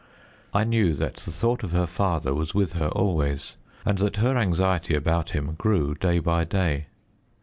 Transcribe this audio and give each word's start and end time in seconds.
I 0.51 0.63
knew 0.63 0.95
that 0.95 1.17
the 1.17 1.31
thought 1.31 1.61
of 1.61 1.73
her 1.73 1.85
father 1.85 2.33
was 2.33 2.55
with 2.55 2.73
her 2.73 2.87
always, 2.87 3.55
and 3.85 3.99
that 3.99 4.15
her 4.15 4.35
anxiety 4.35 4.95
about 4.95 5.29
him 5.29 5.53
grew, 5.59 5.93
day 5.93 6.17
by 6.17 6.43
day. 6.43 6.87